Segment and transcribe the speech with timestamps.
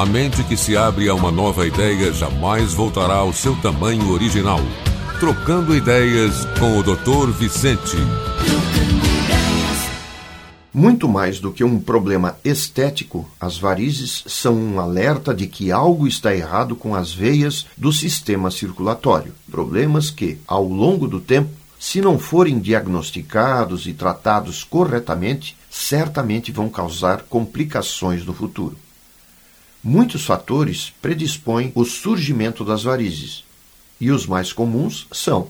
[0.00, 4.58] A mente que se abre a uma nova ideia jamais voltará ao seu tamanho original.
[5.18, 7.30] Trocando ideias com o Dr.
[7.30, 7.98] Vicente.
[10.72, 16.06] Muito mais do que um problema estético, as varizes são um alerta de que algo
[16.06, 19.34] está errado com as veias do sistema circulatório.
[19.50, 26.70] Problemas que, ao longo do tempo, se não forem diagnosticados e tratados corretamente, certamente vão
[26.70, 28.78] causar complicações no futuro.
[29.82, 33.44] Muitos fatores predispõem o surgimento das varizes,
[34.00, 35.48] e os mais comuns são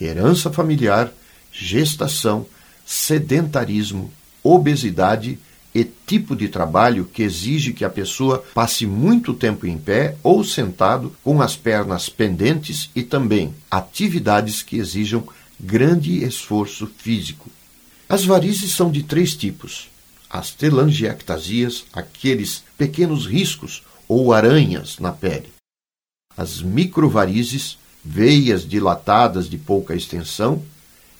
[0.00, 1.12] herança familiar,
[1.52, 2.46] gestação,
[2.84, 4.10] sedentarismo,
[4.42, 5.38] obesidade
[5.72, 10.42] e tipo de trabalho que exige que a pessoa passe muito tempo em pé ou
[10.42, 15.22] sentado com as pernas pendentes e também atividades que exijam
[15.60, 17.48] grande esforço físico.
[18.08, 19.88] As varizes são de três tipos:
[20.28, 25.52] as telangiectasias, aqueles pequenos riscos ou aranhas na pele,
[26.34, 30.62] as microvarizes, veias dilatadas de pouca extensão,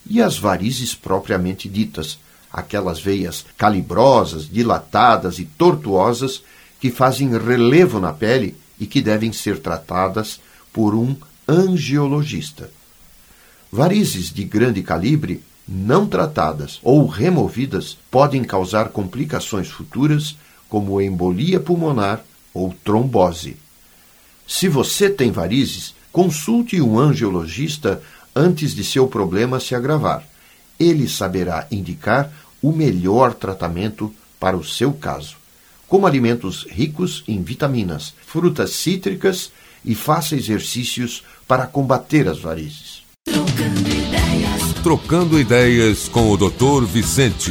[0.08, 2.19] e as varizes propriamente ditas,
[2.50, 6.42] aquelas veias calibrosas, dilatadas e tortuosas
[6.81, 10.41] que fazem relevo na pele e que devem ser tratadas
[10.72, 11.14] por um
[11.47, 12.70] angiologista.
[13.70, 20.34] Varizes de grande calibre, não tratadas ou removidas, podem causar complicações futuras,
[20.70, 23.56] como embolia pulmonar ou trombose.
[24.46, 28.02] Se você tem varizes, consulte um angiologista
[28.34, 30.26] antes de seu problema se agravar.
[30.78, 32.32] Ele saberá indicar
[32.62, 35.36] o melhor tratamento para o seu caso.
[35.86, 39.50] Como alimentos ricos em vitaminas, frutas cítricas
[39.84, 43.02] e faça exercícios para combater as varizes.
[43.24, 44.74] Trocando ideias.
[44.82, 46.84] Trocando ideias com o Dr.
[46.86, 47.50] Vicente.